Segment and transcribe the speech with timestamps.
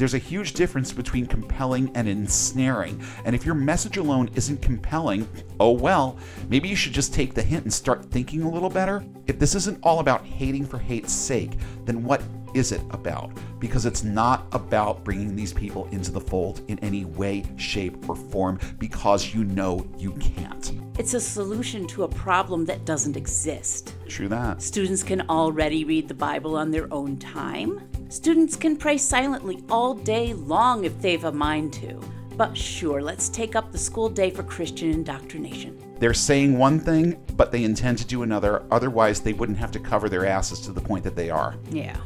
[0.00, 3.04] There's a huge difference between compelling and ensnaring.
[3.26, 5.28] And if your message alone isn't compelling,
[5.60, 6.16] oh well,
[6.48, 9.04] maybe you should just take the hint and start thinking a little better.
[9.26, 12.22] If this isn't all about hating for hate's sake, then what
[12.54, 13.30] is it about?
[13.58, 18.16] Because it's not about bringing these people into the fold in any way, shape, or
[18.16, 20.72] form because you know you can't.
[20.98, 23.94] It's a solution to a problem that doesn't exist.
[24.08, 24.62] True that.
[24.62, 27.89] Students can already read the Bible on their own time.
[28.10, 32.00] Students can pray silently all day long if they've a mind to.
[32.36, 35.80] But sure, let's take up the school day for Christian indoctrination.
[36.00, 38.64] They're saying one thing, but they intend to do another.
[38.72, 41.54] Otherwise, they wouldn't have to cover their asses to the point that they are.
[41.70, 41.96] Yeah.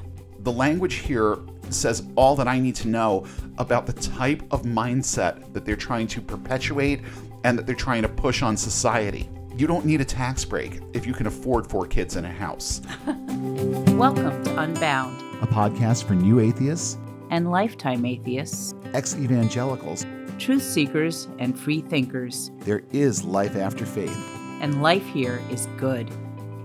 [0.41, 1.39] The language here
[1.71, 3.25] says all that I need to know
[3.57, 7.01] about the type of mindset that they're trying to perpetuate
[7.45, 9.31] and that they're trying to push on society.
[9.57, 12.81] You don't need a tax break if you can afford four kids in a house.
[13.07, 16.99] Welcome to Unbound A podcast for new atheists,
[17.31, 20.07] and lifetime atheists, ex evangelicals.
[20.39, 22.51] truth seekers, and free thinkers.
[22.61, 24.17] There is life after faith
[24.61, 26.11] And life here is good.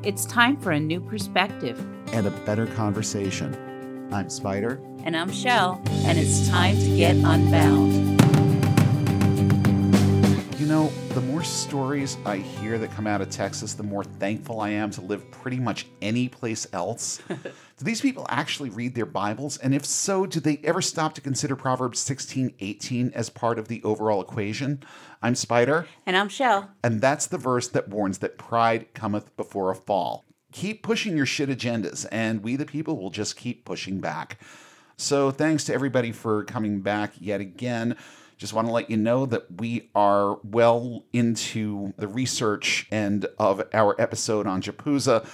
[0.01, 1.79] It's time for a new perspective.
[2.13, 4.09] and a better conversation.
[4.11, 4.81] I'm Spider.
[5.03, 7.93] And I'm Shell, and it's time to get unbound.
[10.59, 10.91] You know,
[11.39, 14.99] more stories I hear that come out of Texas, the more thankful I am to
[14.99, 17.21] live pretty much any place else.
[17.29, 17.37] do
[17.79, 19.55] these people actually read their Bibles?
[19.57, 23.69] And if so, do they ever stop to consider Proverbs 16, 18 as part of
[23.69, 24.83] the overall equation?
[25.21, 26.71] I'm Spider, And I'm Shell.
[26.83, 30.25] and that's the verse that warns that pride cometh before a fall.
[30.51, 34.39] Keep pushing your shit agendas, and we the people will just keep pushing back.
[34.97, 37.95] So, thanks to everybody for coming back yet again.
[38.39, 43.61] Just want to let you know that we are well into the research end of
[43.73, 45.27] our episode on Japuza.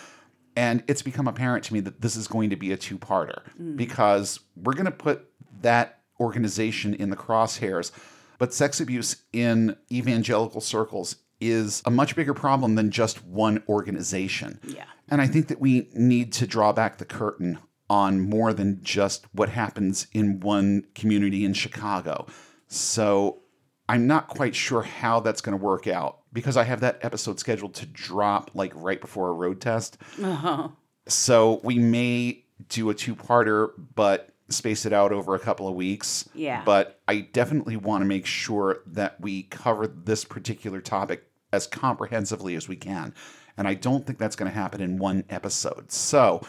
[0.55, 3.43] And it's become apparent to me that this is going to be a two parter
[3.61, 3.77] mm.
[3.77, 5.29] because we're going to put
[5.61, 7.91] that organization in the crosshairs.
[8.39, 14.59] But sex abuse in evangelical circles is a much bigger problem than just one organization.
[14.63, 14.85] Yeah.
[15.09, 19.27] And I think that we need to draw back the curtain on more than just
[19.31, 22.25] what happens in one community in Chicago.
[22.67, 23.39] So
[23.87, 27.39] I'm not quite sure how that's going to work out because I have that episode
[27.39, 29.97] scheduled to drop like right before a road test.
[30.21, 30.69] Uh-huh.
[31.07, 35.75] So we may do a two parter, but space it out over a couple of
[35.75, 36.27] weeks.
[36.33, 36.63] Yeah.
[36.65, 42.55] But I definitely want to make sure that we cover this particular topic as comprehensively
[42.55, 43.13] as we can.
[43.57, 45.91] And I don't think that's going to happen in one episode.
[45.91, 46.41] So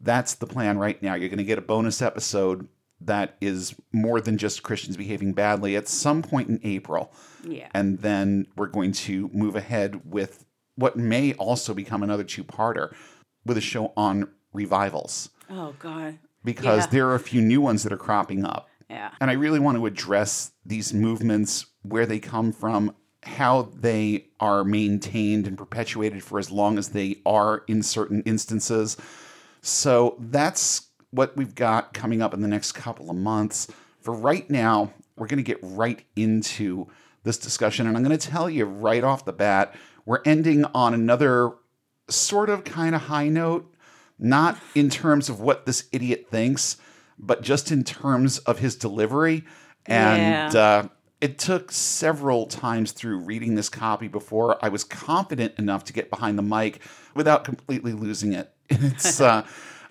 [0.00, 1.14] that's the plan right now.
[1.14, 2.68] You're going to get a bonus episode
[3.00, 7.12] that is more than just Christians behaving badly at some point in April.
[7.44, 7.68] Yeah.
[7.72, 10.44] And then we're going to move ahead with
[10.74, 12.94] what may also become another two parter
[13.44, 16.18] with a show on revivals Oh, God.
[16.44, 16.90] because Yeah.
[16.90, 18.68] there are a few new ones that are cropping up.
[18.90, 19.10] Yeah.
[19.20, 24.64] And I really want to address these movements, where they come from, how they are
[24.64, 28.96] maintained and perpetuated for as long as they are in certain instances.
[29.60, 33.68] So that's what we've got coming up in the next couple of months.
[34.00, 36.86] For right now, we're going to get right into
[37.24, 37.86] this discussion.
[37.86, 39.74] And I'm going to tell you right off the bat,
[40.04, 41.52] we're ending on another
[42.08, 43.72] sort of kind of high note,
[44.18, 46.76] not in terms of what this idiot thinks,
[47.18, 49.44] but just in terms of his delivery.
[49.86, 50.60] And Yeah.
[50.84, 50.88] uh,
[51.20, 56.10] it took several times through reading this copy before I was confident enough to get
[56.10, 56.80] behind the mic
[57.14, 58.52] without completely losing it.
[58.70, 59.44] It's, uh,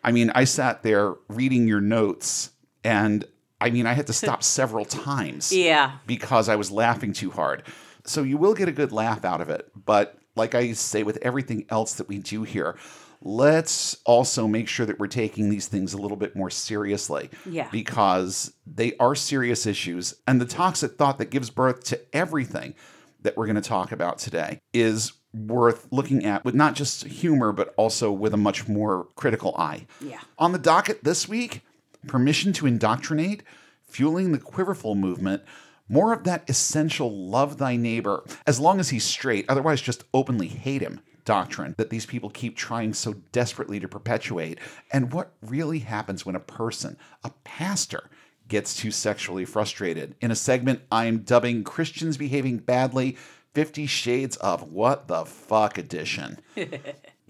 [0.08, 2.52] I mean, I sat there reading your notes,
[2.84, 3.26] and
[3.60, 5.98] I mean, I had to stop several times Yeah.
[6.08, 7.64] because I was laughing too hard.
[8.06, 9.70] So you will get a good laugh out of it.
[9.76, 12.78] But like I say with everything else that we do here,
[13.22, 17.30] let's also make sure that we're taking these things a little bit more seriously.
[17.46, 17.68] Yeah.
[17.72, 20.14] Because they are serious issues.
[20.28, 22.76] And the toxic thought that gives birth to everything
[23.24, 27.52] that we're going to talk about today is worth looking at with not just humor,
[27.52, 29.88] but also with a much more critical eye.
[30.02, 30.20] Yeah.
[30.38, 31.62] On the docket this week,
[32.08, 33.44] permission to indoctrinate,
[33.84, 35.44] fueling the quiverful movement,
[35.90, 40.48] more of that essential love thy neighbor, as long as he's straight, otherwise just openly
[40.48, 44.60] hate him doctrine that these people keep trying so desperately to perpetuate,
[44.92, 48.10] and what really happens when a person, a pastor,
[48.48, 50.16] gets too sexually frustrated.
[50.22, 53.18] In a segment I'm dubbing Christians Behaving Badly
[53.58, 56.38] 50 Shades of What the Fuck Edition.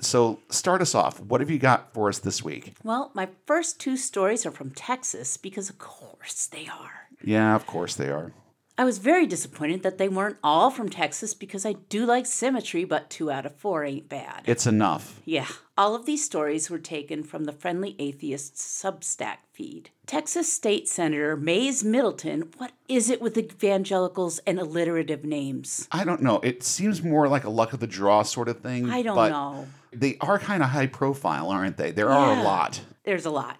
[0.01, 1.21] so, start us off.
[1.21, 2.73] What have you got for us this week?
[2.83, 7.07] Well, my first two stories are from Texas because, of course, they are.
[7.23, 8.33] Yeah, of course they are.
[8.79, 12.85] I was very disappointed that they weren't all from Texas because I do like symmetry,
[12.85, 14.43] but two out of four ain't bad.
[14.45, 15.19] It's enough.
[15.25, 19.89] Yeah, all of these stories were taken from the Friendly Atheists Substack feed.
[20.05, 25.87] Texas State Senator Mayes Middleton, what is it with evangelicals and alliterative names?
[25.91, 26.39] I don't know.
[26.41, 28.91] It seems more like a luck of the draw sort of thing.
[28.91, 29.67] I don't but know.
[29.91, 31.89] They are kind of high profile, aren't they?
[31.89, 32.81] There are a lot.
[33.05, 33.57] There's a lot.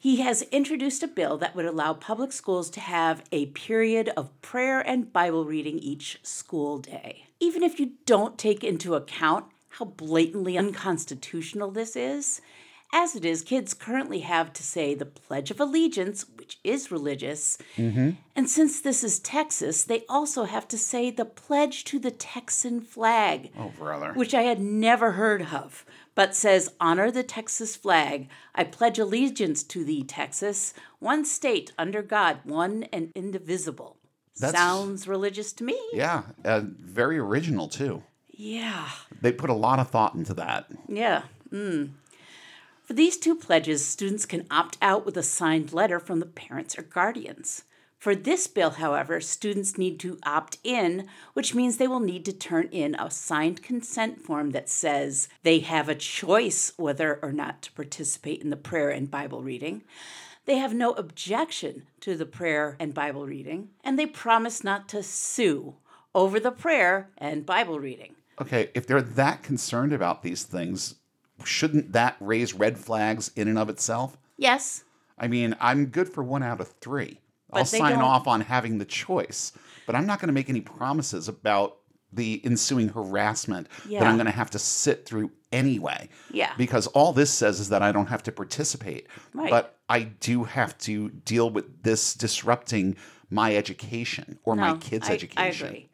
[0.00, 4.40] He has introduced a bill that would allow public schools to have a period of
[4.42, 7.24] prayer and Bible reading each school day.
[7.40, 12.40] Even if you don't take into account how blatantly unconstitutional this is,
[12.92, 17.58] as it is, kids currently have to say the Pledge of Allegiance, which is religious.
[17.76, 18.10] Mm-hmm.
[18.34, 22.80] And since this is Texas, they also have to say the Pledge to the Texan
[22.80, 24.12] flag Oh, brother.
[24.14, 25.84] which I had never heard of,
[26.18, 28.28] but says, Honor the Texas flag.
[28.52, 33.98] I pledge allegiance to thee, Texas, one state under God, one and indivisible.
[34.36, 35.78] That's- Sounds religious to me.
[35.92, 38.02] yeah, uh, very original, too.
[38.32, 38.88] Yeah.
[39.20, 40.66] They put a lot of thought into that.
[40.88, 41.22] Yeah.
[41.52, 41.90] Mm.
[42.82, 46.76] For these two pledges, students can opt out with a signed letter from the parents
[46.76, 47.62] or guardians.
[47.98, 52.32] For this bill, however, students need to opt in, which means they will need to
[52.32, 57.60] turn in a signed consent form that says they have a choice whether or not
[57.62, 59.82] to participate in the prayer and Bible reading.
[60.46, 65.02] They have no objection to the prayer and Bible reading, and they promise not to
[65.02, 65.74] sue
[66.14, 68.14] over the prayer and Bible reading.
[68.40, 70.94] Okay, if they're that concerned about these things,
[71.44, 74.16] shouldn't that raise red flags in and of itself?
[74.36, 74.84] Yes,
[75.18, 77.20] I mean, I'm good for one out of three.
[77.52, 79.52] I'll sign don't- off on having the choice,
[79.86, 81.76] but I'm not going to make any promises about
[82.12, 86.08] the ensuing harassment that I'm going to have to sit through anyway.
[86.30, 86.52] Yeah.
[86.56, 89.06] Because all this says is that I don't have to participate.
[89.34, 89.50] Right.
[89.50, 92.96] But I do have to deal with this disrupting
[93.30, 95.66] my education or my kids' I- education.
[95.66, 95.88] I agree.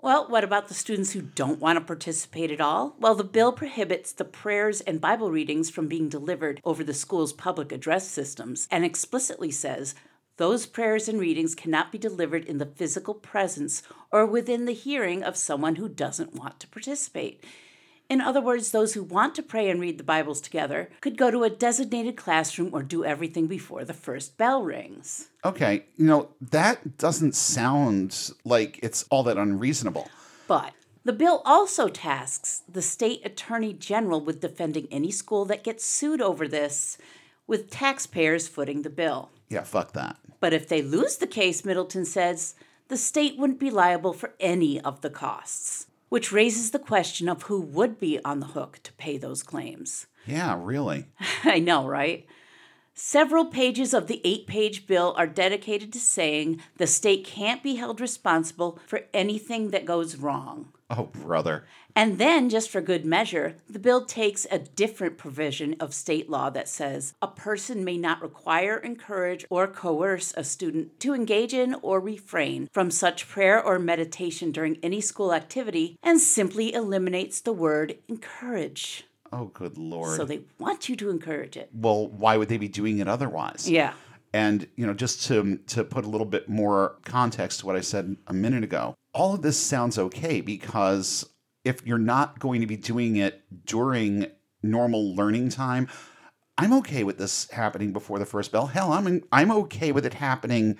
[0.00, 2.94] Well, what about the students who don't want to participate at all?
[3.00, 7.32] Well, the bill prohibits the prayers and Bible readings from being delivered over the school's
[7.32, 9.94] public address systems and explicitly says
[10.36, 15.22] those prayers and readings cannot be delivered in the physical presence or within the hearing
[15.22, 17.42] of someone who doesn't want to participate.
[18.08, 21.30] In other words, those who want to pray and read the Bibles together could go
[21.30, 25.28] to a designated classroom or do everything before the first bell rings.
[25.44, 30.08] Okay, you know, that doesn't sound like it's all that unreasonable.
[30.46, 30.72] But
[31.04, 36.20] the bill also tasks the state attorney general with defending any school that gets sued
[36.20, 36.98] over this,
[37.48, 39.30] with taxpayers footing the bill.
[39.48, 40.16] Yeah, fuck that.
[40.40, 42.54] But if they lose the case, Middleton says,
[42.88, 47.44] the state wouldn't be liable for any of the costs, which raises the question of
[47.44, 50.06] who would be on the hook to pay those claims.
[50.26, 51.06] Yeah, really.
[51.44, 52.26] I know, right?
[52.98, 57.74] Several pages of the eight page bill are dedicated to saying the state can't be
[57.74, 60.72] held responsible for anything that goes wrong.
[60.88, 61.66] Oh, brother.
[61.94, 66.48] And then, just for good measure, the bill takes a different provision of state law
[66.48, 71.74] that says a person may not require, encourage, or coerce a student to engage in
[71.82, 77.52] or refrain from such prayer or meditation during any school activity and simply eliminates the
[77.52, 79.04] word encourage.
[79.32, 80.16] Oh, good lord.
[80.16, 81.70] So they want you to encourage it.
[81.72, 83.68] well, why would they be doing it otherwise?
[83.68, 83.92] Yeah.
[84.32, 87.80] And you know, just to to put a little bit more context to what I
[87.80, 91.24] said a minute ago, all of this sounds okay because
[91.64, 94.26] if you're not going to be doing it during
[94.62, 95.88] normal learning time,
[96.58, 98.66] I'm okay with this happening before the first bell.
[98.66, 100.78] Hell, I'm I'm okay with it happening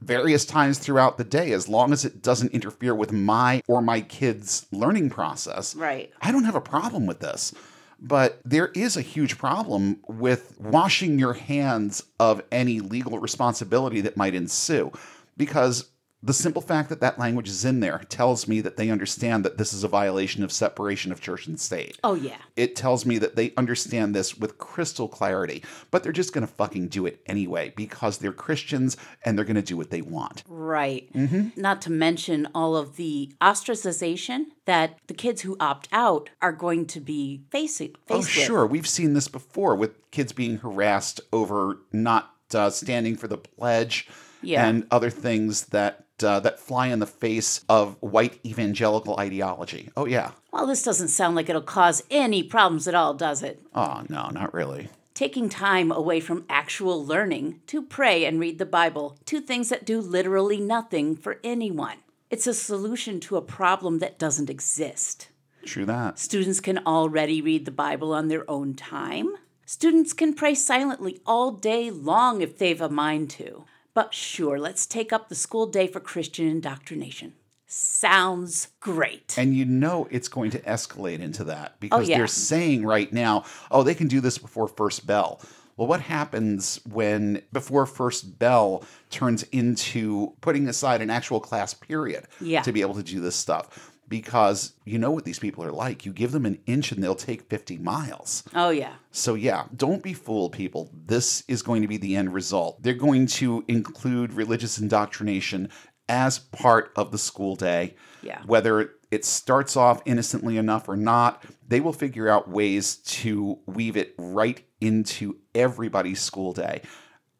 [0.00, 4.00] various times throughout the day as long as it doesn't interfere with my or my
[4.00, 5.74] kids' learning process.
[5.74, 6.12] Right.
[6.20, 7.52] I don't have a problem with this.
[8.00, 14.16] But there is a huge problem with washing your hands of any legal responsibility that
[14.16, 14.92] might ensue
[15.36, 19.44] because the simple fact that that language is in there tells me that they understand
[19.44, 21.96] that this is a violation of separation of church and state.
[22.02, 22.38] Oh, yeah.
[22.56, 26.52] It tells me that they understand this with crystal clarity, but they're just going to
[26.52, 30.42] fucking do it anyway because they're Christians and they're going to do what they want.
[30.48, 31.08] Right.
[31.12, 31.60] Mm-hmm.
[31.60, 36.86] Not to mention all of the ostracization that the kids who opt out are going
[36.86, 37.94] to be facing.
[38.10, 38.44] Oh, faced with.
[38.44, 38.66] sure.
[38.66, 44.08] We've seen this before with kids being harassed over not uh, standing for the pledge
[44.42, 44.66] Yeah.
[44.66, 49.90] and other things that uh, that fly in the face of white evangelical ideology.
[49.96, 50.32] Oh yeah.
[50.52, 53.60] Well, this doesn't sound like it'll cause any problems at all, does it?
[53.74, 54.88] Oh no, not really.
[55.14, 59.84] Taking time away from actual learning to pray and read the Bible, two things that
[59.84, 61.98] do literally nothing for anyone.
[62.30, 65.28] It's a solution to a problem that doesn't exist.
[65.64, 66.18] True that.
[66.18, 69.34] Students can already read the Bible on their own time.
[69.66, 73.64] Students can pray silently all day long if they've a mind to.
[73.98, 77.32] But sure, let's take up the school day for Christian indoctrination.
[77.66, 79.34] Sounds great.
[79.36, 82.18] And you know it's going to escalate into that oh, because yeah.
[82.18, 85.40] they're saying right now, oh, they can do this before first bell.
[85.76, 92.28] Well, what happens when before first bell turns into putting aside an actual class period
[92.40, 92.62] Yeah.
[92.62, 93.90] to be able to do this stuff?
[94.08, 96.06] Because you know what these people are like.
[96.06, 98.42] You give them an inch and they'll take 50 miles.
[98.54, 98.94] Oh, yeah.
[99.10, 100.90] So, yeah, don't be fooled, people.
[100.92, 102.82] This is going to be the end result.
[102.82, 105.68] They're going to include religious indoctrination
[106.08, 107.96] as part of the school day.
[108.22, 108.40] Yeah.
[108.46, 113.96] Whether it starts off innocently enough or not, they will figure out ways to weave
[113.96, 116.82] it right into everybody's school day.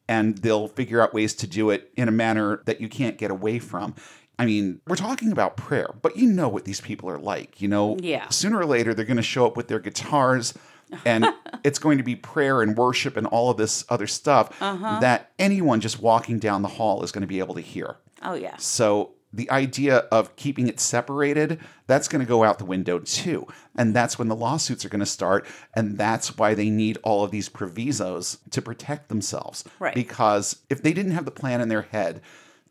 [0.07, 3.29] And they'll figure out ways to do it in a manner that you can't get
[3.29, 3.93] away from.
[4.39, 7.61] I mean, we're talking about prayer, but you know what these people are like.
[7.61, 8.29] You know, Yeah.
[8.29, 10.53] sooner or later they're going to show up with their guitars
[11.05, 11.27] and
[11.63, 14.99] it's going to be prayer and worship and all of this other stuff uh-huh.
[15.01, 17.97] that anyone just walking down the hall is going to be able to hear.
[18.23, 18.55] Oh, yeah.
[18.57, 23.45] So the idea of keeping it separated, that's going to go out the window too.
[23.75, 25.45] And that's when the lawsuits are going to start.
[25.75, 29.63] And that's why they need all of these provisos to protect themselves.
[29.79, 29.93] Right.
[29.93, 32.21] Because if they didn't have the plan in their head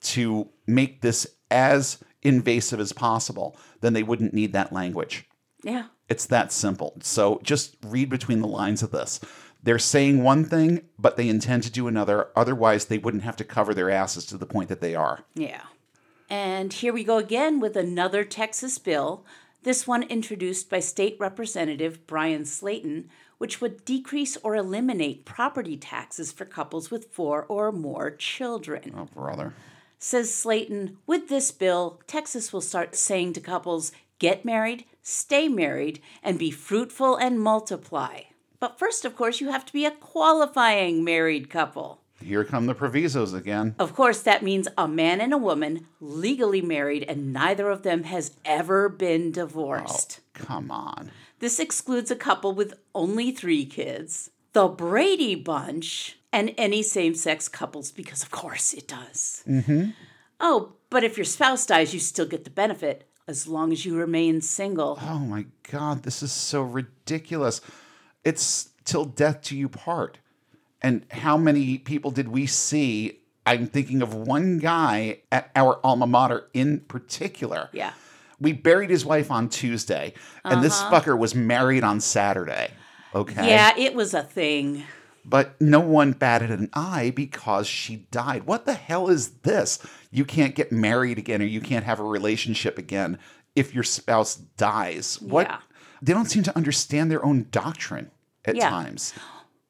[0.02, 5.26] to make this as invasive as possible, then they wouldn't need that language.
[5.62, 5.86] Yeah.
[6.08, 6.96] It's that simple.
[7.02, 9.20] So just read between the lines of this.
[9.62, 12.28] They're saying one thing, but they intend to do another.
[12.36, 15.24] Otherwise, they wouldn't have to cover their asses to the point that they are.
[15.34, 15.62] Yeah.
[16.30, 19.24] And here we go again with another Texas bill,
[19.62, 23.06] this one introduced by State Representative Bryan Slaton,
[23.38, 28.94] which would decrease or eliminate property taxes for couples with four or more children.
[28.96, 29.54] Oh, brother.
[29.98, 33.90] Says Slaton, with this bill, Texas will start saying to couples,
[34.20, 38.20] get married, stay married, and be fruitful and multiply.
[38.60, 42.00] But first, of course, you have to be a qualifying married couple.
[42.22, 43.74] Here come the provisos again.
[43.78, 48.04] Of course, that means a man and a woman legally married, and neither of them
[48.04, 50.20] has ever been divorced.
[50.34, 51.10] Come on.
[51.38, 57.48] This excludes a couple with only three kids, the Brady Bunch, and any same sex
[57.48, 59.42] couples, because of course it does.
[59.46, 59.90] Mm-hmm.
[60.40, 63.96] Oh, but if your spouse dies, you still get the benefit as long as you
[63.96, 64.98] remain single.
[65.02, 67.60] Oh my God, this is so ridiculous.
[68.24, 70.18] It's till death do you part.
[70.80, 73.20] And how many people did we see?
[73.44, 77.68] I'm thinking of one guy at our alma mater in particular.
[77.72, 77.92] Yeah.
[78.40, 80.12] We buried his wife on Tuesday,
[80.44, 82.70] and this fucker was married on Saturday.
[83.12, 83.48] Okay.
[83.48, 84.84] Yeah, it was a thing.
[85.24, 88.44] But no one batted an eye because she died.
[88.46, 89.78] What the hell is this?
[90.10, 93.18] You can't get married again or you can't have a relationship again
[93.54, 95.20] if your spouse dies.
[95.20, 95.46] What?
[95.48, 95.58] Yeah.
[96.00, 98.10] They don't seem to understand their own doctrine
[98.44, 98.70] at Yeah.
[98.70, 99.12] times.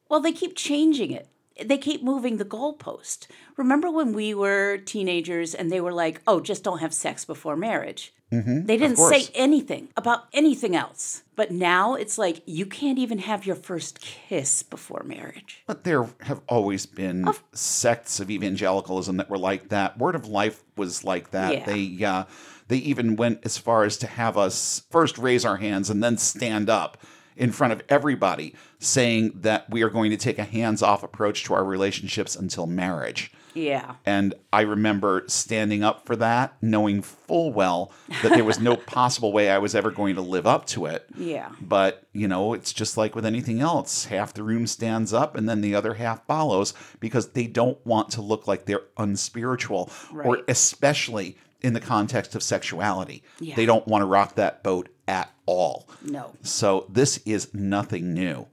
[0.08, 1.28] Well, they keep changing it.
[1.64, 3.26] They keep moving the goalpost.
[3.56, 7.56] Remember when we were teenagers and they were like, oh, just don't have sex before
[7.56, 8.12] marriage?
[8.32, 11.22] Mm-hmm, they didn't say anything about anything else.
[11.34, 15.62] But now it's like, you can't even have your first kiss before marriage.
[15.66, 19.96] But there have always been sects of evangelicalism that were like that.
[19.96, 21.52] Word of Life was like that.
[21.54, 21.64] Yeah.
[21.64, 22.24] They uh,
[22.68, 26.18] they even went as far as to have us first raise our hands and then
[26.18, 26.98] stand up
[27.38, 31.54] in front of everybody, saying that we are going to take a hands-off approach to
[31.54, 33.30] our relationships until marriage.
[33.54, 33.94] Yeah.
[34.06, 37.92] And I remember standing up for that, knowing full well
[38.22, 41.06] that there was no possible way I was ever going to live up to it.
[41.16, 41.50] Yeah.
[41.60, 44.06] But, you know, it's just like with anything else.
[44.06, 48.10] Half the room stands up and then the other half follows because they don't want
[48.10, 49.90] to look like they're unspiritual
[50.24, 53.22] or especially in the context of sexuality.
[53.40, 53.56] Yeah.
[53.56, 55.88] They don't want to rock that boat at all.
[56.04, 56.34] No.
[56.42, 58.46] So this is nothing new.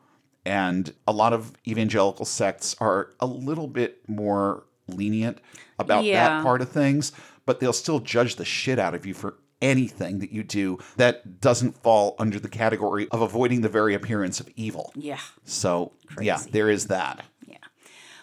[0.46, 5.40] And a lot of evangelical sects are a little bit more lenient
[5.78, 6.30] about Yeah.
[6.38, 7.12] that part of things,
[7.46, 11.42] but they'll still judge the shit out of you for anything that you do that
[11.42, 14.92] doesn't fall under the category of avoiding the very appearance of evil.
[14.96, 15.20] Yeah.
[15.44, 17.26] So, yeah, there is that.
[17.48, 17.58] Yeah.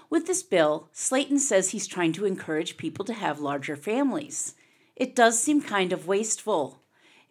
[0.08, 4.54] With this bill, Slaton says he's trying to encourage people to have larger families.
[4.94, 6.81] It does seem kind of wasteful.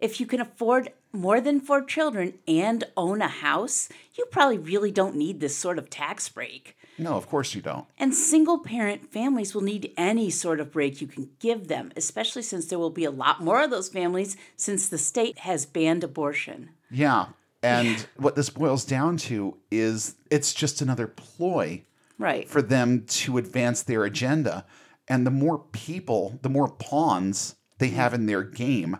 [0.01, 4.91] If you can afford more than four children and own a house, you probably really
[4.91, 6.75] don't need this sort of tax break.
[6.97, 7.85] No, of course you don't.
[7.99, 12.41] And single parent families will need any sort of break you can give them, especially
[12.41, 16.03] since there will be a lot more of those families since the state has banned
[16.03, 16.71] abortion.
[16.89, 17.27] Yeah.
[17.63, 21.83] And what this boils down to is it's just another ploy
[22.17, 22.49] Right.
[22.49, 24.65] for them to advance their agenda.
[25.07, 28.21] And the more people, the more pawns they have mm-hmm.
[28.21, 28.97] in their game,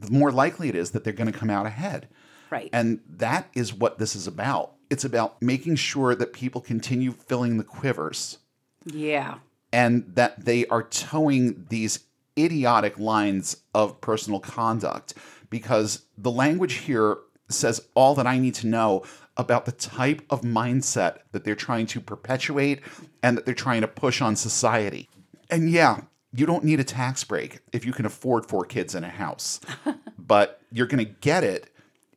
[0.00, 2.08] the more likely it is that they're going to come out ahead.
[2.50, 2.70] right.
[2.72, 4.74] And that is what this is about.
[4.90, 8.38] It's about making sure that people continue filling the quivers
[8.84, 9.38] yeah.
[9.72, 12.00] and that they are toeing these
[12.38, 15.14] idiotic lines of personal conduct
[15.50, 19.04] because the language here says all that I need to know
[19.36, 22.80] about the type of mindset that they're trying to perpetuate
[23.22, 25.08] and that they're trying to push on society.
[25.50, 26.02] And yeah,
[26.38, 29.60] you don't need a tax break if you can afford four kids in a house,
[30.18, 31.72] but you're going to get it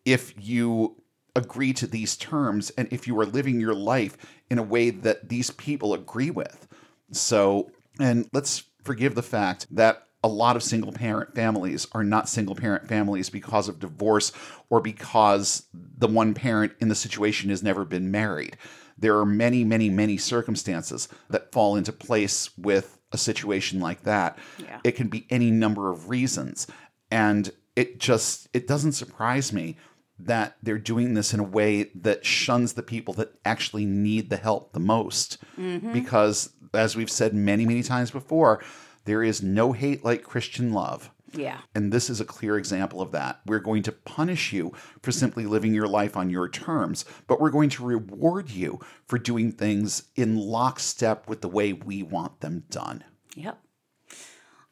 [0.06, 0.96] if you
[1.36, 4.18] agree to these terms and if you are living your life
[4.50, 6.68] in a way that these people agree with.
[7.12, 12.28] So, and let's forgive the fact that a lot of single parent families are not
[12.28, 14.32] single parent families because of divorce
[14.70, 18.58] or because the one parent in the situation has never been married.
[18.98, 24.38] There are many, many, many circumstances that fall into place with a situation like that.
[24.58, 24.80] Yeah.
[24.84, 26.68] It can be any number of reasons.
[27.12, 29.78] And it just it doesn't surprise me
[30.20, 34.38] that they're doing this in a way that shuns the people that actually need the
[34.38, 35.38] help the most.
[35.58, 35.94] Mm-hmm.
[35.94, 38.62] Because as we've said many, many times before,
[39.06, 41.10] there is no hate like Christian love.
[41.33, 41.59] Yeah.
[41.75, 43.41] And this is a clear example of that.
[43.45, 47.50] We're going to punish you for simply living your life on your terms, but we're
[47.50, 52.63] going to reward you for doing things in lockstep with the way we want them
[52.69, 53.03] done.
[53.36, 53.59] Yep.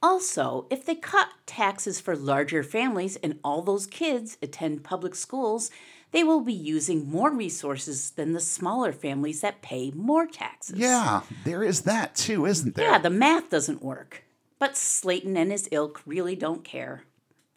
[0.01, 5.71] Also, if they cut taxes for larger families and all those kids attend public schools,
[6.11, 10.77] they will be using more resources than the smaller families that pay more taxes.
[10.77, 12.91] Yeah, there is that too, isn't there?
[12.91, 14.23] Yeah, the math doesn't work.
[14.59, 17.03] But Slaton and his ilk really don't care.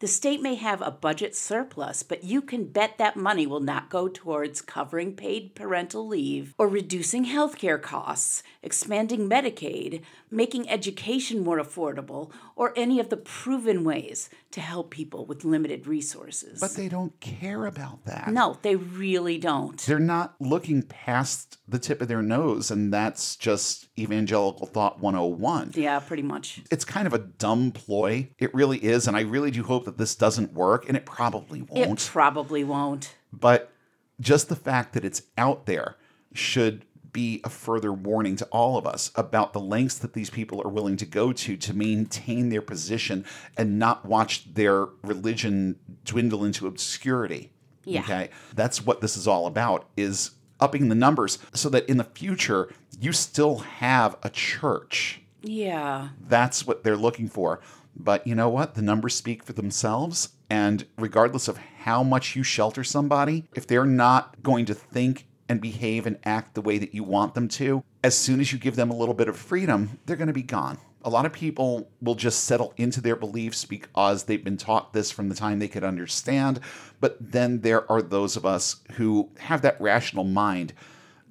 [0.01, 3.91] The state may have a budget surplus, but you can bet that money will not
[3.91, 11.59] go towards covering paid parental leave or reducing healthcare costs, expanding Medicaid, making education more
[11.59, 16.59] affordable, or any of the proven ways to help people with limited resources.
[16.59, 18.27] but they don't care about that.
[18.29, 19.79] no, they really don't.
[19.81, 25.71] They're not looking past the tip of their nose, and that's just evangelical thought 101.
[25.75, 26.61] Yeah, pretty much.
[26.71, 28.31] It's kind of a dumb ploy.
[28.39, 31.61] It really is, and I really do hope that this doesn't work, and it probably
[31.61, 32.01] won't.
[32.01, 33.15] It probably won't.
[33.31, 33.71] But
[34.19, 35.95] just the fact that it's out there
[36.33, 40.61] should be a further warning to all of us about the lengths that these people
[40.65, 43.25] are willing to go to to maintain their position
[43.57, 47.51] and not watch their religion dwindle into obscurity.
[47.83, 48.01] Yeah.
[48.01, 48.29] Okay?
[48.53, 52.71] That's what this is all about is upping the numbers so that in the future
[52.99, 55.21] you still have a church.
[55.41, 56.09] Yeah.
[56.27, 57.59] That's what they're looking for.
[57.95, 58.75] But you know what?
[58.75, 60.29] The numbers speak for themselves.
[60.49, 65.61] And regardless of how much you shelter somebody, if they're not going to think and
[65.61, 68.75] behave and act the way that you want them to, as soon as you give
[68.75, 70.77] them a little bit of freedom, they're going to be gone.
[71.03, 75.09] A lot of people will just settle into their beliefs because they've been taught this
[75.09, 76.59] from the time they could understand.
[76.99, 80.73] But then there are those of us who have that rational mind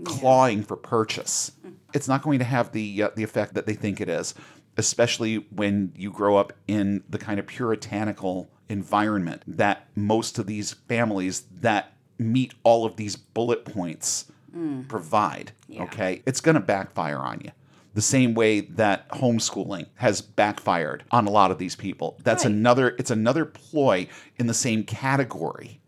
[0.05, 1.53] clawing for purchase.
[1.93, 4.35] It's not going to have the uh, the effect that they think it is,
[4.81, 10.73] especially when you grow up in the kind of puritanical environment that most of these
[10.73, 14.87] families that meet all of these bullet points mm.
[14.89, 15.53] provide.
[15.79, 17.51] Okay, it's going to backfire on you.
[17.93, 22.17] The same way that homeschooling has backfired on a lot of these people.
[22.23, 22.55] That's Right.
[22.55, 22.95] another.
[22.99, 25.81] It's another ploy in the same category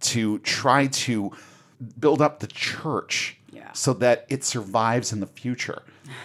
[0.00, 1.32] to try to
[1.98, 3.72] build up the church Yeah.
[3.72, 5.82] so that it survives in the future.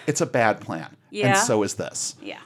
[0.08, 0.96] It's a bad plan.
[1.12, 1.28] Yeah.
[1.30, 2.16] And so is this.
[2.22, 2.40] Yeah.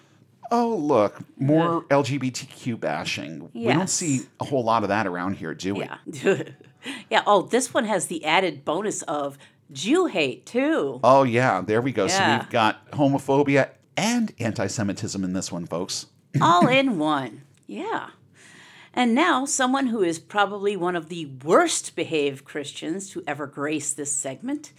[0.52, 3.50] Oh, look, more LGBTQ bashing.
[3.54, 3.94] We don't Yes.
[3.94, 5.86] see a whole lot of that around here, do we?
[6.06, 6.44] Yeah.
[7.10, 7.24] yeah.
[7.26, 9.38] Oh, this one has the added bonus of
[9.72, 11.00] Jew hate, too.
[11.04, 12.08] Oh, yeah, there we go.
[12.08, 12.40] So Yeah.
[12.40, 16.06] we've got homophobia and anti Semitism in this one, folks.
[16.42, 17.42] All in one.
[17.66, 18.10] Yeah.
[18.94, 23.92] And now, someone who is probably one of the worst behaved Christians to ever grace
[23.92, 24.72] this segment,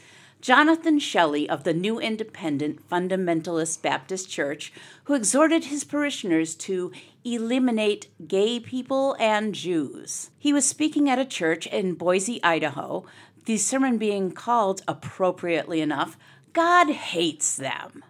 [0.45, 6.93] Jonathan Shelley of the New Independent Fundamentalist Baptist Church, who exhorted his parishioners to
[7.25, 10.29] eliminate gay people and Jews.
[10.39, 13.07] He was speaking at a church in Boise, Idaho,
[13.47, 16.19] the sermon being called, appropriately enough,
[16.53, 18.05] God Hates Them.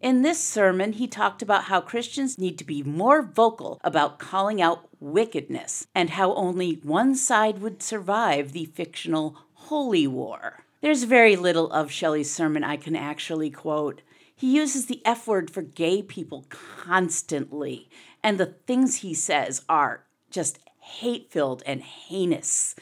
[0.00, 4.62] In this sermon, he talked about how Christians need to be more vocal about calling
[4.62, 10.64] out wickedness and how only one side would survive the fictional holy war.
[10.80, 14.02] There's very little of Shelley's sermon I can actually quote.
[14.34, 17.90] He uses the F word for gay people constantly,
[18.22, 22.76] and the things he says are just hate filled and heinous.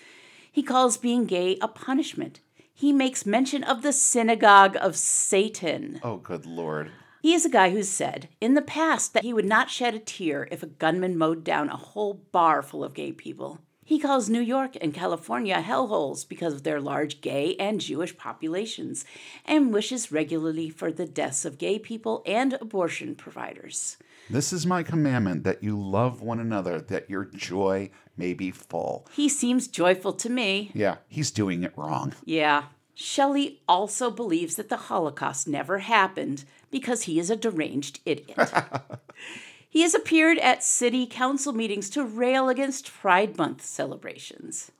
[0.52, 2.40] He calls being gay a punishment.
[2.74, 5.98] He makes mention of the synagogue of Satan.
[6.02, 6.90] Oh, good Lord.
[7.22, 9.98] He is a guy who's said in the past that he would not shed a
[9.98, 13.61] tear if a gunman mowed down a whole bar full of gay people.
[13.87, 19.05] He calls New York and California hellholes because of their large gay and Jewish populations,
[19.44, 23.96] and wishes regularly for the deaths of gay people and abortion providers.
[24.29, 29.07] This is my commandment that you love one another, that your joy may be full.
[29.12, 30.72] He seems joyful to me.
[30.75, 32.12] Yeah, he's doing it wrong.
[32.25, 32.64] Yeah.
[32.92, 38.37] Shelley also believes that the Holocaust never happened because he is a deranged idiot.
[39.68, 44.70] he has appeared at city council meetings to rail against Pride Month celebrations.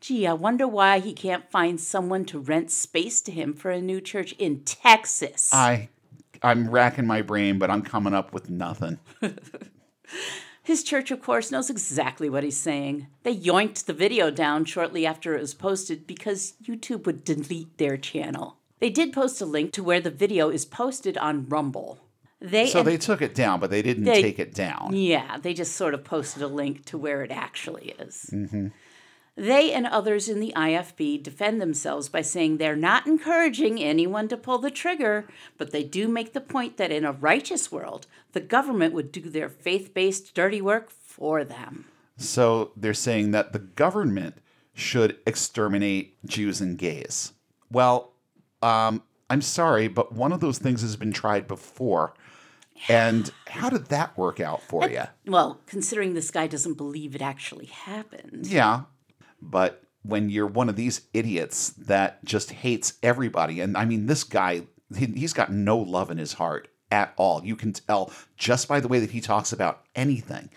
[0.00, 3.80] Gee, I wonder why he can't find someone to rent space to him for a
[3.80, 5.50] new church in Texas.
[5.52, 5.88] I
[6.42, 8.98] I'm racking my brain, but I'm coming up with nothing.
[10.62, 13.06] His church, of course, knows exactly what he's saying.
[13.22, 17.96] They yoinked the video down shortly after it was posted because YouTube would delete their
[17.96, 18.58] channel.
[18.78, 21.98] They did post a link to where the video is posted on Rumble.
[22.40, 24.90] They So they took it down, but they didn't They- take it down.
[24.92, 28.32] Yeah, they just sort of posted a link to where it actually is.
[29.36, 34.36] They and others in the IFB defend themselves by saying they're not encouraging anyone to
[34.36, 35.26] pull the trigger,
[35.58, 39.22] but they do make the point that in a righteous world, the government would do
[39.22, 41.86] their faith based dirty work for them.
[42.16, 44.36] So they're saying that the government
[44.72, 47.32] should exterminate Jews and gays.
[47.72, 48.12] Well,
[48.62, 52.14] um, I'm sorry, but one of those things has been tried before.
[52.88, 55.04] And how did that work out for you?
[55.26, 58.46] Well, considering this guy doesn't believe it actually happened.
[58.46, 58.82] Yeah.
[59.40, 64.24] But when you're one of these idiots that just hates everybody, and I mean, this
[64.24, 64.62] guy,
[64.96, 67.44] he, he's got no love in his heart at all.
[67.44, 70.50] You can tell just by the way that he talks about anything.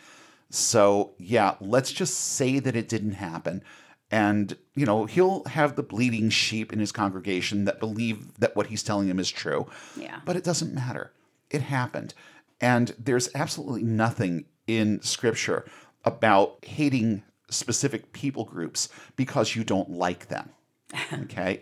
[0.50, 3.64] So, yeah, let's just say that it didn't happen.
[4.10, 8.68] And, you know, he'll have the bleeding sheep in his congregation that believe that what
[8.68, 9.68] he's telling them is true.
[9.98, 10.20] Yeah.
[10.24, 11.12] But it doesn't matter.
[11.50, 12.14] It happened.
[12.60, 15.66] And there's absolutely nothing in scripture
[16.04, 20.50] about hating specific people groups because you don't like them.
[21.14, 21.62] Okay.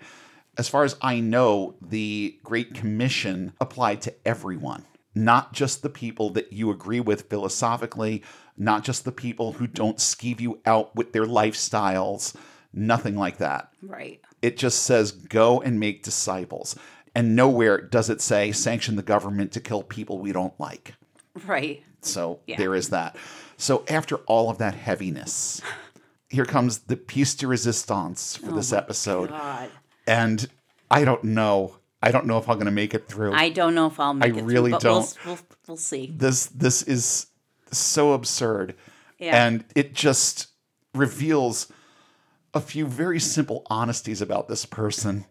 [0.57, 6.29] as far as I know, the Great Commission applied to everyone, not just the people
[6.31, 8.23] that you agree with philosophically,
[8.55, 12.35] not just the people who don't skeeve you out with their lifestyles,
[12.71, 13.69] nothing like that.
[13.81, 14.21] Right.
[14.41, 16.75] It just says go and make disciples.
[17.15, 20.95] And nowhere does it say sanction the government to kill people we don't like.
[21.45, 21.81] Right.
[22.01, 22.57] So Yeah.
[22.57, 23.15] there is that.
[23.57, 25.61] So after all of that heaviness,
[26.29, 29.29] here comes the piece de resistance for this oh episode.
[29.29, 29.71] God.
[30.05, 30.47] And
[30.91, 31.77] I don't know.
[32.03, 33.33] I don't know if I'm going to make it through.
[33.33, 35.17] I don't know if I'll make it through, I really but don't.
[35.25, 36.13] We'll, we'll, we'll see.
[36.15, 37.27] this this is
[37.71, 38.75] so absurd.
[39.17, 39.45] Yeah.
[39.45, 40.47] And it just
[40.93, 41.71] reveals
[42.53, 45.25] a few very simple honesties about this person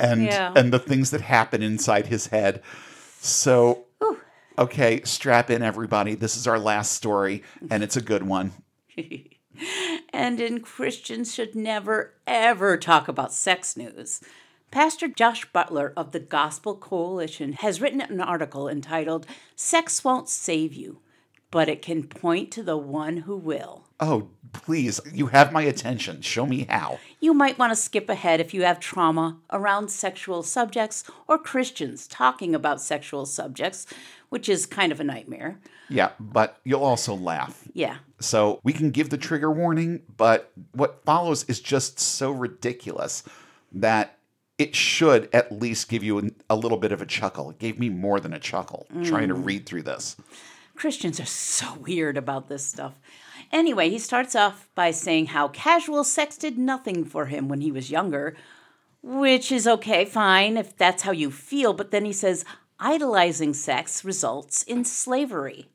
[0.00, 0.52] and Yeah.
[0.56, 2.62] and the things that happen inside his head.
[3.20, 3.84] So
[4.58, 6.14] okay, strap in everybody.
[6.14, 8.52] This is our last story and it's a good one.
[10.12, 14.20] And in Christians should never, ever talk about sex news.
[14.72, 20.72] Pastor Josh Butler of the Gospel Coalition has written an article entitled Sex Won't Save
[20.74, 21.00] You,
[21.54, 23.84] but it can point to the one who will.
[24.00, 26.20] Oh, please, you have my attention.
[26.20, 26.98] Show me how.
[27.20, 32.08] You might want to skip ahead if you have trauma around sexual subjects or Christians
[32.08, 33.86] talking about sexual subjects,
[34.30, 35.60] which is kind of a nightmare.
[35.88, 37.62] Yeah, but you'll also laugh.
[37.72, 37.98] Yeah.
[38.18, 43.22] So we can give the trigger warning, but what follows is just so ridiculous
[43.70, 44.18] that
[44.58, 47.50] it should at least give you a little bit of a chuckle.
[47.50, 49.44] It gave me more than a chuckle trying to mm.
[49.44, 50.16] read through this.
[50.76, 52.98] Christians are so weird about this stuff.
[53.52, 57.70] Anyway, he starts off by saying how casual sex did nothing for him when he
[57.70, 58.36] was younger,
[59.02, 61.72] which is okay, fine, if that's how you feel.
[61.72, 62.44] But then he says
[62.80, 65.68] idolizing sex results in slavery.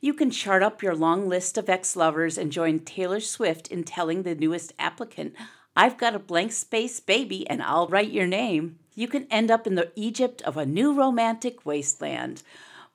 [0.00, 3.84] You can chart up your long list of ex lovers and join Taylor Swift in
[3.84, 5.34] telling the newest applicant,
[5.76, 8.78] I've got a blank space baby and I'll write your name.
[8.94, 12.42] You can end up in the Egypt of a new romantic wasteland,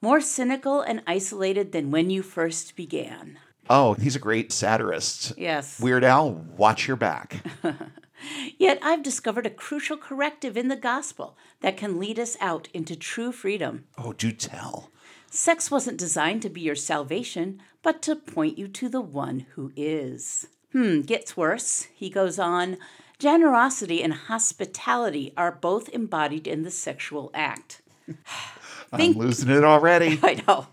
[0.01, 3.37] more cynical and isolated than when you first began.
[3.69, 5.33] Oh, he's a great satirist.
[5.37, 5.79] Yes.
[5.79, 7.45] Weird Al, watch your back.
[8.57, 12.95] Yet I've discovered a crucial corrective in the gospel that can lead us out into
[12.95, 13.85] true freedom.
[13.97, 14.91] Oh, do tell.
[15.29, 19.71] Sex wasn't designed to be your salvation, but to point you to the one who
[19.75, 20.47] is.
[20.71, 21.87] Hmm, gets worse.
[21.93, 22.77] He goes on
[23.17, 27.81] generosity and hospitality are both embodied in the sexual act.
[28.91, 30.19] I'm losing it already.
[30.23, 30.67] I know.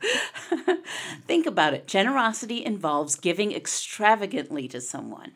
[1.27, 1.87] Think about it.
[1.87, 5.33] Generosity involves giving extravagantly to someone.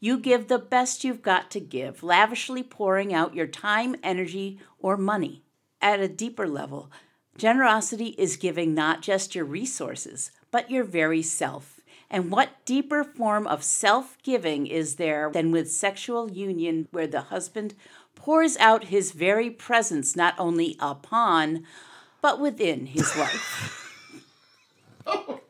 [0.00, 4.96] You give the best you've got to give, lavishly pouring out your time, energy, or
[4.96, 5.44] money.
[5.80, 6.90] At a deeper level,
[7.36, 13.46] generosity is giving not just your resources, but your very self, And what deeper form
[13.46, 17.74] of self giving is there than with sexual union where the husband
[18.14, 21.64] pours out his very presence not only upon,
[22.22, 23.78] but within his wife?
[25.04, 25.40] Oh,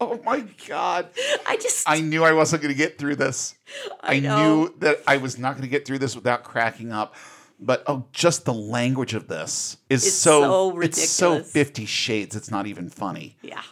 [0.00, 1.10] oh my God.
[1.46, 1.86] I just.
[1.86, 3.54] I knew I wasn't going to get through this.
[4.00, 4.36] I, know.
[4.64, 7.14] knew that I was not going to get through this without cracking up.
[7.60, 11.42] But oh, just the language of this is It's so, so it's so.
[11.42, 12.34] Fifty Shades.
[12.34, 13.36] It's not even funny.
[13.42, 13.62] Yeah.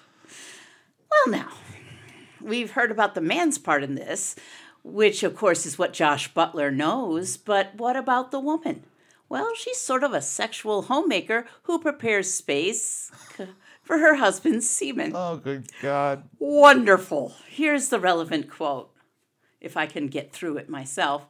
[1.10, 1.48] Well, now,
[2.42, 4.36] we've heard about the man's part in this,
[4.84, 8.84] which, of course, is what Josh Butler knows, but what about the woman?
[9.30, 13.12] Well, she's sort of a sexual homemaker who prepares space
[13.82, 15.12] for her husband's semen.
[15.14, 16.24] Oh, good God.
[16.40, 17.34] Wonderful.
[17.48, 18.90] Here's the relevant quote,
[19.60, 21.26] if I can get through it myself.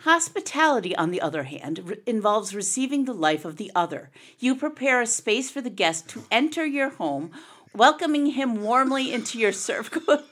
[0.00, 4.10] Hospitality, on the other hand, re- involves receiving the life of the other.
[4.38, 7.32] You prepare a space for the guest to enter your home,
[7.74, 10.22] welcoming him warmly into your circle.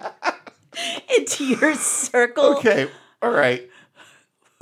[1.18, 2.58] into your circle.
[2.58, 2.88] Okay.
[3.20, 3.68] All right.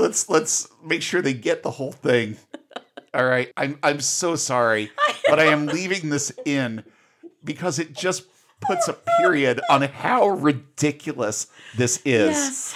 [0.01, 2.37] Let's let's make sure they get the whole thing.
[3.15, 3.53] All right.
[3.57, 4.91] I'm I'm so sorry,
[5.29, 6.85] but I am leaving this in
[7.45, 8.25] because it just
[8.61, 12.37] puts a period on how ridiculous this is.
[12.37, 12.75] Yes.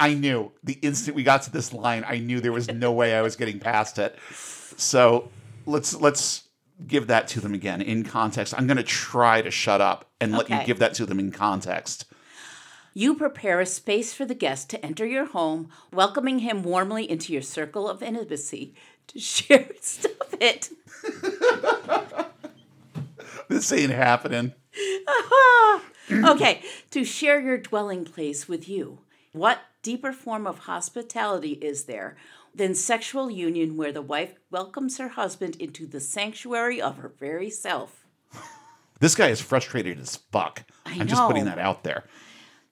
[0.00, 3.14] I knew the instant we got to this line, I knew there was no way
[3.14, 4.18] I was getting past it.
[4.76, 5.30] So
[5.66, 6.44] let's let's
[6.86, 8.54] give that to them again in context.
[8.56, 11.30] I'm going to try to shut up and let you give that to them in
[11.30, 12.06] context.
[12.94, 17.32] You prepare a space for the guest to enter your home, welcoming him warmly into
[17.32, 18.74] your circle of intimacy
[19.08, 19.68] to share.
[19.80, 20.70] Stop it.
[23.48, 24.52] This ain't happening.
[26.10, 29.00] okay, to share your dwelling place with you.
[29.32, 32.16] What deeper form of hospitality is there
[32.54, 37.50] than sexual union where the wife welcomes her husband into the sanctuary of her very
[37.50, 38.06] self?
[39.00, 40.64] This guy is frustrated as fuck.
[40.86, 42.04] I am just putting that out there.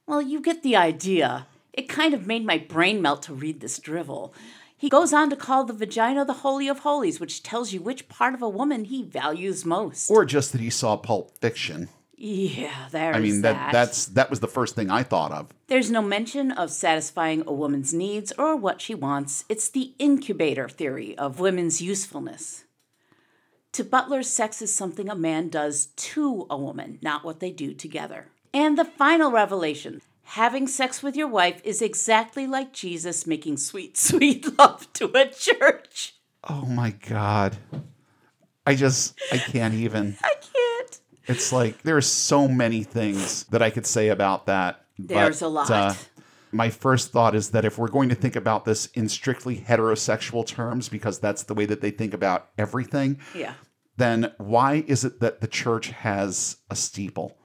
[0.07, 1.47] Well, you get the idea.
[1.73, 4.35] It kind of made my brain melt to read this drivel.
[4.77, 8.09] He goes on to call the vagina the Holy of Holies, which tells you which
[8.09, 10.11] part of a woman he values most.
[10.11, 11.89] Or just that he saw Pulp Fiction.
[12.17, 13.15] yeah, there.
[13.15, 13.53] I mean that.
[13.55, 15.51] that that's that was the first thing I thought of.
[15.69, 19.45] There's no mention of satisfying a woman's needs or what she wants.
[19.49, 22.65] It's the incubator theory of women's usefulness.
[23.75, 27.73] To Butler, sex is something a man does to a woman, not what they do
[27.73, 28.32] together.
[28.55, 33.97] And the final revelation having sex with your wife is exactly like Jesus making sweet,
[34.09, 36.15] sweet love to a church.
[36.49, 37.57] Oh my god.
[38.67, 40.17] I just I can't even.
[40.25, 41.01] I can't.
[41.27, 44.85] It's like there are so many things that I could say about that.
[44.99, 45.71] There's but, a lot.
[45.71, 45.95] uh,
[46.53, 50.47] my first thought is that if we're going to think about this in strictly heterosexual
[50.47, 53.55] terms, because that's the way that they think about everything, Yeah.
[53.97, 57.37] then why is it that the church has a steeple?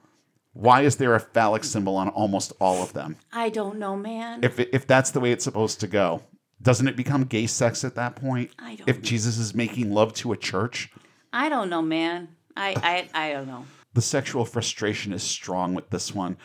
[0.58, 3.14] Why is there a phallic symbol on almost all of them?
[3.32, 4.40] I don't know, man.
[4.42, 6.22] If if that's the way it's supposed to go,
[6.60, 8.50] doesn't it become gay sex at that point?
[8.58, 9.02] I don't If know.
[9.02, 10.90] Jesus is making love to a church,
[11.32, 12.28] I don't know, man.
[12.56, 13.66] I, I, I don't know.
[13.94, 16.36] the sexual frustration is strong with this one.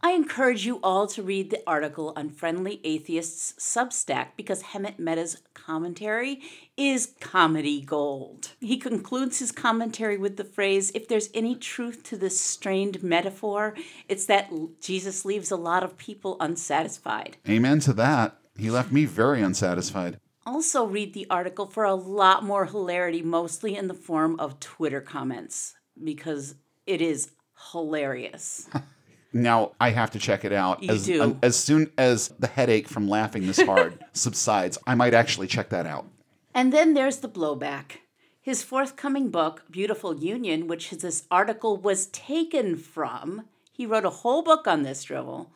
[0.00, 5.42] I encourage you all to read the article on Friendly Atheists Substack because Hemant Mehta's
[5.66, 6.40] commentary
[6.76, 8.50] is comedy gold.
[8.60, 13.74] He concludes his commentary with the phrase If there's any truth to this strained metaphor,
[14.08, 17.36] it's that Jesus leaves a lot of people unsatisfied.
[17.48, 18.38] Amen to that.
[18.56, 20.20] He left me very unsatisfied.
[20.46, 25.00] Also, read the article for a lot more hilarity, mostly in the form of Twitter
[25.00, 26.54] comments, because
[26.86, 27.32] it is
[27.72, 28.68] hilarious.
[29.42, 30.82] Now I have to check it out.
[30.82, 31.22] You as, do.
[31.22, 35.68] um, as soon as the headache from laughing this hard subsides, I might actually check
[35.70, 36.06] that out.
[36.54, 37.98] And then there's the blowback.
[38.40, 44.42] His forthcoming book, Beautiful Union, which this article was taken from, he wrote a whole
[44.42, 45.50] book on this drivel,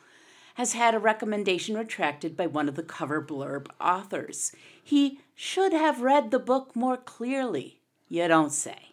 [0.55, 4.53] has had a recommendation retracted by one of the cover blurb authors.
[4.83, 7.81] He should have read the book more clearly.
[8.09, 8.90] You don't say.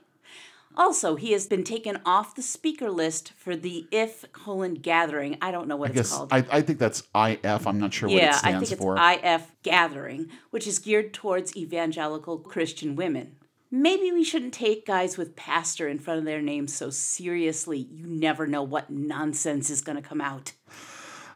[0.78, 5.36] Also, he has been taken off the speaker list for the If colon gathering.
[5.42, 6.32] I don't know what I it's guess called.
[6.32, 7.66] I, I think that's IF.
[7.66, 8.96] I'm not sure what it Yeah, I stands think it's for.
[8.96, 13.38] IF Gathering, which is geared towards evangelical Christian women.
[13.72, 17.80] Maybe we shouldn't take guys with pastor in front of their names so seriously.
[17.80, 20.54] You never know what nonsense is going to come out.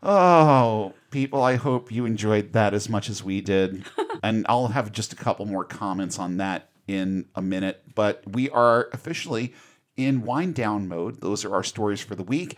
[0.03, 3.85] Oh, people, I hope you enjoyed that as much as we did.
[4.23, 7.83] and I'll have just a couple more comments on that in a minute.
[7.95, 9.53] But we are officially
[9.97, 11.21] in wind down mode.
[11.21, 12.57] Those are our stories for the week.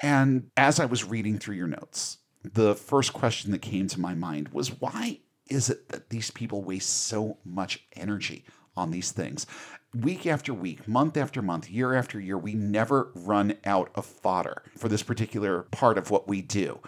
[0.00, 4.14] And as I was reading through your notes, the first question that came to my
[4.14, 8.44] mind was why is it that these people waste so much energy
[8.76, 9.46] on these things.
[9.94, 14.62] Week after week, month after month, year after year, we never run out of fodder
[14.76, 16.80] for this particular part of what we do.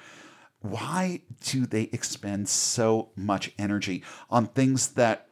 [0.60, 5.25] Why do they expend so much energy on things that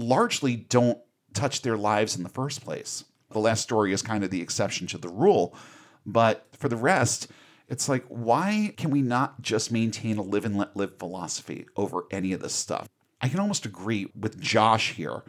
[0.00, 0.98] largely don't
[1.34, 3.04] touch their lives in the first place?
[3.30, 5.54] The last story is kind of the exception to the rule,
[6.04, 7.28] but for the rest,
[7.68, 12.06] it's like, why can we not just maintain a live and let live philosophy over
[12.10, 12.88] any of this stuff?
[13.20, 15.22] I can almost agree with Josh here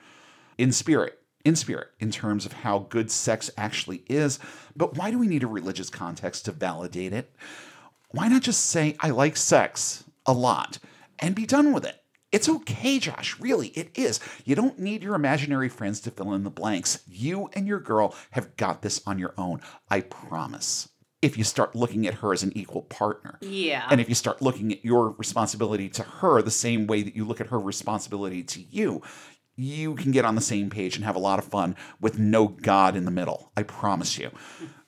[0.57, 4.39] in spirit, in spirit, in terms of how good sex actually is,
[4.75, 7.31] but why do we need a religious context to validate it?
[8.09, 10.79] Why not just say, I like sex a lot
[11.19, 12.00] and be done with it?
[12.31, 13.39] It's okay, Josh.
[13.39, 14.19] Really, it is.
[14.45, 17.03] You don't need your imaginary friends to fill in the blanks.
[17.07, 19.59] You and your girl have got this on your own.
[19.89, 20.89] I promise
[21.21, 23.37] if you start looking at her as an equal partner.
[23.41, 23.85] Yeah.
[23.89, 27.25] And if you start looking at your responsibility to her the same way that you
[27.25, 29.01] look at her responsibility to you,
[29.55, 32.47] you can get on the same page and have a lot of fun with no
[32.47, 33.51] God in the middle.
[33.55, 34.31] I promise you.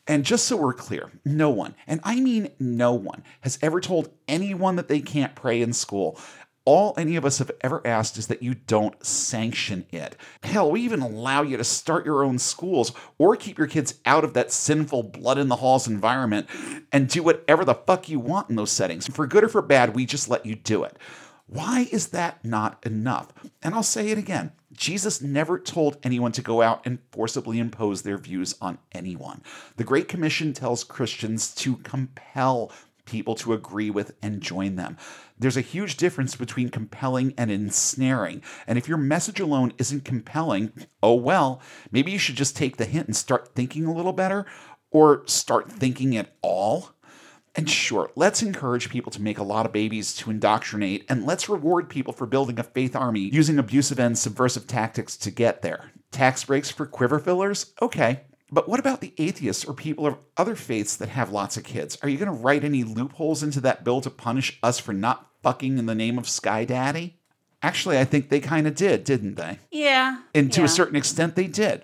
[0.05, 4.09] And just so we're clear, no one, and I mean no one, has ever told
[4.27, 6.19] anyone that they can't pray in school.
[6.65, 10.15] All any of us have ever asked is that you don't sanction it.
[10.43, 14.23] Hell, we even allow you to start your own schools or keep your kids out
[14.23, 16.47] of that sinful blood in the halls environment
[16.91, 19.07] and do whatever the fuck you want in those settings.
[19.07, 20.97] For good or for bad, we just let you do it.
[21.47, 23.33] Why is that not enough?
[23.61, 28.01] And I'll say it again Jesus never told anyone to go out and forcibly impose
[28.01, 29.43] their views on anyone.
[29.75, 32.71] The Great Commission tells Christians to compel
[33.05, 34.97] people to agree with and join them.
[35.43, 38.41] There's a huge difference between compelling and ensnaring.
[38.65, 40.71] And if your message alone isn't compelling,
[41.03, 44.45] oh well, maybe you should just take the hint and start thinking a little better
[44.89, 46.91] or start thinking at all.
[47.55, 51.49] And sure, let's encourage people to make a lot of babies to indoctrinate, and let's
[51.49, 55.91] reward people for building a faith army using abusive and subversive tactics to get there.
[56.11, 57.73] Tax breaks for quiver fillers?
[57.81, 58.21] Okay.
[58.53, 61.97] But what about the atheists or people of other faiths that have lots of kids?
[62.03, 65.27] Are you going to write any loopholes into that bill to punish us for not
[65.41, 67.17] fucking in the name of Sky Daddy?
[67.63, 69.57] Actually, I think they kind of did, didn't they?
[69.71, 70.19] Yeah.
[70.35, 70.65] And to yeah.
[70.65, 71.83] a certain extent, they did.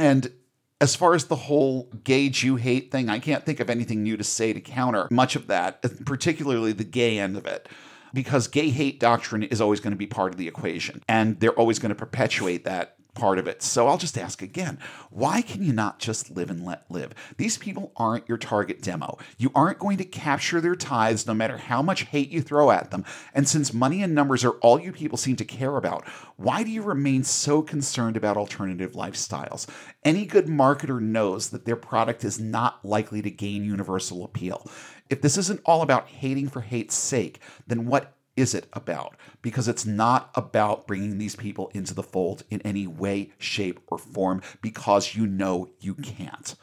[0.00, 0.32] And
[0.80, 4.16] as far as the whole gay Jew hate thing, I can't think of anything new
[4.16, 7.68] to say to counter much of that, particularly the gay end of it.
[8.12, 11.52] Because gay hate doctrine is always going to be part of the equation, and they're
[11.52, 13.62] always going to perpetuate that part of it.
[13.62, 14.78] So I'll just ask again
[15.10, 17.14] why can you not just live and let live?
[17.36, 19.18] These people aren't your target demo.
[19.38, 22.90] You aren't going to capture their tithes no matter how much hate you throw at
[22.90, 23.04] them.
[23.34, 26.70] And since money and numbers are all you people seem to care about, why do
[26.70, 29.68] you remain so concerned about alternative lifestyles?
[30.04, 34.66] Any good marketer knows that their product is not likely to gain universal appeal.
[35.08, 39.16] If this isn't all about hating for hate's sake, then what is it about?
[39.42, 43.98] Because it's not about bringing these people into the fold in any way, shape, or
[43.98, 46.56] form because you know you can't.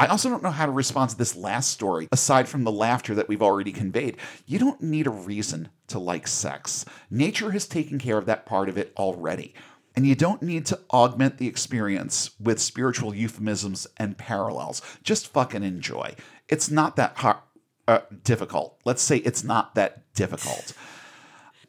[0.00, 3.16] I also don't know how to respond to this last story, aside from the laughter
[3.16, 4.16] that we've already conveyed.
[4.46, 6.84] You don't need a reason to like sex.
[7.10, 9.54] Nature has taken care of that part of it already.
[9.96, 14.80] And you don't need to augment the experience with spiritual euphemisms and parallels.
[15.02, 16.14] Just fucking enjoy.
[16.48, 17.38] It's not that hard,
[17.88, 18.78] uh, difficult.
[18.84, 20.74] Let's say it's not that difficult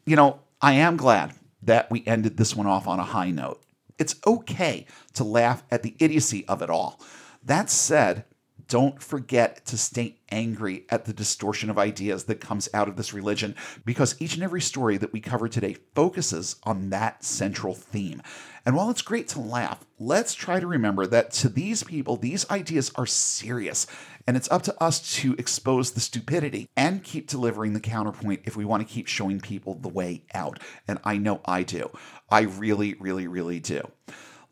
[0.04, 3.62] you know, I am glad that we ended this one off on a high note.
[3.98, 7.00] It's okay to laugh at the idiocy of it all.
[7.42, 8.24] That said,
[8.70, 13.12] don't forget to stay angry at the distortion of ideas that comes out of this
[13.12, 18.22] religion because each and every story that we cover today focuses on that central theme.
[18.64, 22.48] And while it's great to laugh, let's try to remember that to these people, these
[22.50, 23.86] ideas are serious.
[24.26, 28.56] And it's up to us to expose the stupidity and keep delivering the counterpoint if
[28.56, 30.60] we want to keep showing people the way out.
[30.86, 31.90] And I know I do.
[32.30, 33.90] I really, really, really do.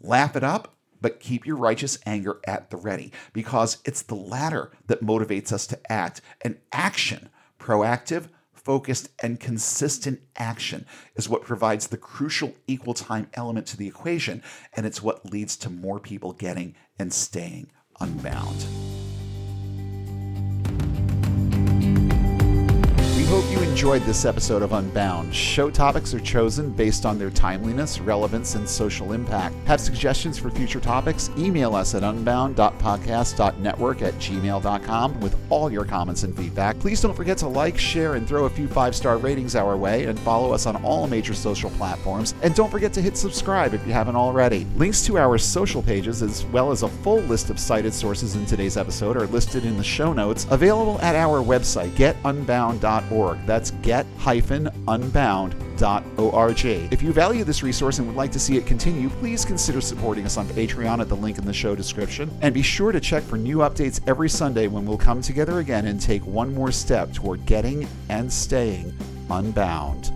[0.01, 4.73] Laugh it up but keep your righteous anger at the ready, because it's the latter
[4.87, 6.21] that motivates us to act.
[6.43, 8.29] And action, proactive,
[8.69, 10.85] focused, and consistent action,
[11.17, 14.43] is what provides the crucial equal time element to the equation,
[14.75, 18.67] and it's what leads to more people getting and staying unbound.
[23.79, 25.33] Enjoyed this episode of Unbound.
[25.33, 29.55] Show topics are chosen based on their timeliness, relevance, and social impact.
[29.69, 31.31] Have suggestions for future topics?
[31.39, 36.77] Email us at unbound.podcast.network at gmail.com with all your comments and feedback.
[36.81, 40.07] Please don't forget to like, share, and throw a few five star ratings our way,
[40.07, 42.35] and follow us on all major social platforms.
[42.43, 44.67] And don't forget to hit subscribe if you haven't already.
[44.75, 48.45] Links to our social pages, as well as a full list of cited sources in
[48.45, 53.47] today's episode, are listed in the show notes, available at our website, getunbound.org.
[53.47, 56.65] That's That's get-unbound.org.
[56.93, 60.25] If you value this resource and would like to see it continue, please consider supporting
[60.25, 62.31] us on Patreon at the link in the show description.
[62.41, 65.87] And be sure to check for new updates every Sunday when we'll come together again
[65.87, 68.93] and take one more step toward getting and staying
[69.31, 70.13] unbound.